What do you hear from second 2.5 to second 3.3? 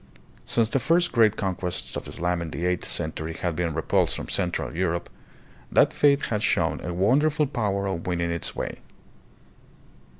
eighth cen